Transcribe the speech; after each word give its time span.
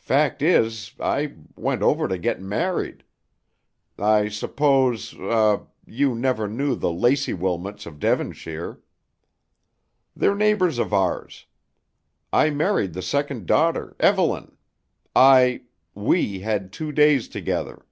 Fact 0.00 0.40
is, 0.40 0.94
I 0.98 1.34
went 1.56 1.82
over 1.82 2.08
to 2.08 2.16
get 2.16 2.40
married. 2.40 3.04
I 3.98 4.30
suppose 4.30 5.14
er 5.18 5.66
you 5.86 6.14
never 6.14 6.48
knew 6.48 6.74
the 6.74 6.90
Lacy 6.90 7.34
Wilmots 7.34 7.84
of 7.84 7.98
Devonshire? 8.00 8.80
They're 10.16 10.34
neighbors 10.34 10.78
of 10.78 10.94
ours. 10.94 11.44
I 12.32 12.48
married 12.48 12.94
the 12.94 13.02
second 13.02 13.44
daughter, 13.44 13.94
Evelyn. 14.00 14.56
I 15.14 15.64
we 15.94 16.40
had 16.40 16.72
two 16.72 16.90
days 16.90 17.28
together." 17.28 17.84